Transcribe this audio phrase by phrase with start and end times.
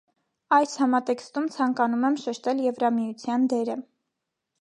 [0.55, 3.77] Այս համատեքստում, ցանկանում եմ շեշտել Եվրամիության դերը։